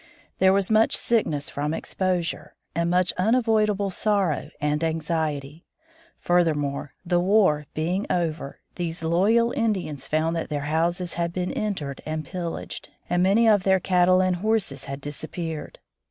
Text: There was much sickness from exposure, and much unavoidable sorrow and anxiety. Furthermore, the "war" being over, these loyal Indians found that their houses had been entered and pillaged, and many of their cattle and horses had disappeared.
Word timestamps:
There 0.39 0.51
was 0.51 0.71
much 0.71 0.97
sickness 0.97 1.51
from 1.51 1.75
exposure, 1.75 2.55
and 2.73 2.89
much 2.89 3.13
unavoidable 3.19 3.91
sorrow 3.91 4.49
and 4.59 4.83
anxiety. 4.83 5.63
Furthermore, 6.17 6.95
the 7.05 7.19
"war" 7.19 7.67
being 7.75 8.07
over, 8.09 8.57
these 8.77 9.03
loyal 9.03 9.51
Indians 9.55 10.07
found 10.07 10.35
that 10.35 10.49
their 10.49 10.59
houses 10.61 11.13
had 11.13 11.31
been 11.31 11.53
entered 11.53 12.01
and 12.03 12.25
pillaged, 12.25 12.89
and 13.11 13.21
many 13.21 13.47
of 13.47 13.61
their 13.61 13.79
cattle 13.79 14.23
and 14.23 14.37
horses 14.37 14.85
had 14.85 15.01
disappeared. 15.01 15.77